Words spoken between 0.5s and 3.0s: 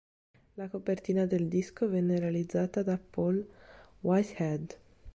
La copertina del disco venne realizzata da